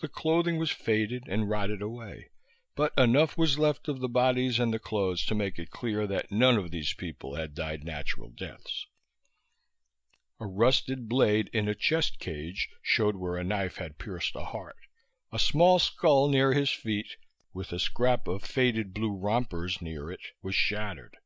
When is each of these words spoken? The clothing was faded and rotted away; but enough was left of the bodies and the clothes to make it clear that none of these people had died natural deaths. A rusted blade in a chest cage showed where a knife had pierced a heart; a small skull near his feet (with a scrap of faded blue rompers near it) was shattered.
The 0.00 0.08
clothing 0.08 0.58
was 0.58 0.72
faded 0.72 1.28
and 1.28 1.48
rotted 1.48 1.80
away; 1.80 2.30
but 2.74 2.92
enough 2.98 3.38
was 3.38 3.60
left 3.60 3.86
of 3.86 4.00
the 4.00 4.08
bodies 4.08 4.58
and 4.58 4.74
the 4.74 4.80
clothes 4.80 5.24
to 5.26 5.36
make 5.36 5.56
it 5.60 5.70
clear 5.70 6.04
that 6.04 6.32
none 6.32 6.56
of 6.56 6.72
these 6.72 6.94
people 6.94 7.36
had 7.36 7.54
died 7.54 7.84
natural 7.84 8.28
deaths. 8.28 8.88
A 10.40 10.48
rusted 10.48 11.08
blade 11.08 11.48
in 11.52 11.68
a 11.68 11.76
chest 11.76 12.18
cage 12.18 12.68
showed 12.82 13.14
where 13.14 13.36
a 13.36 13.44
knife 13.44 13.76
had 13.76 13.98
pierced 13.98 14.34
a 14.34 14.46
heart; 14.46 14.78
a 15.30 15.38
small 15.38 15.78
skull 15.78 16.26
near 16.28 16.52
his 16.52 16.70
feet 16.70 17.14
(with 17.52 17.70
a 17.70 17.78
scrap 17.78 18.26
of 18.26 18.42
faded 18.42 18.92
blue 18.92 19.16
rompers 19.16 19.80
near 19.80 20.10
it) 20.10 20.22
was 20.42 20.56
shattered. 20.56 21.18